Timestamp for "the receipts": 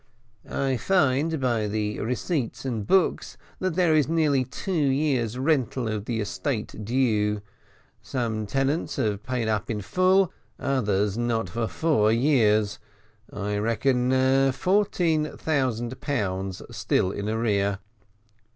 1.67-2.65